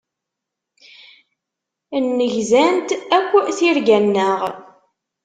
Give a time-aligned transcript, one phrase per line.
[2.03, 4.39] Nnegzant akk tirga-nneɣ.